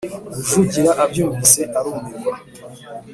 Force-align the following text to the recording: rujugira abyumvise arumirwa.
rujugira 0.35 0.91
abyumvise 1.03 1.61
arumirwa. 1.79 2.33